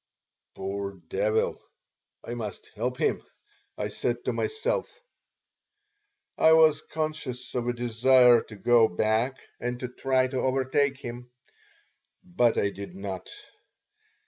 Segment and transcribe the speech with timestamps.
[0.55, 1.61] "Poor devil!
[2.23, 3.21] I must help him,"
[3.77, 4.89] I said to myself.
[6.39, 11.29] I was conscious of a desire to go back and to try to overtake him;
[12.23, 13.29] but I did not.